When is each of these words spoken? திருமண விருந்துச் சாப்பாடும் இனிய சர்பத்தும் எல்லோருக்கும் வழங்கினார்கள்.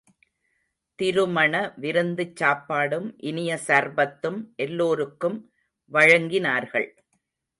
திருமண 0.99 1.73
விருந்துச் 1.81 2.33
சாப்பாடும் 2.39 3.13
இனிய 3.21 3.59
சர்பத்தும் 3.67 4.39
எல்லோருக்கும் 4.55 5.37
வழங்கினார்கள். 5.91 6.89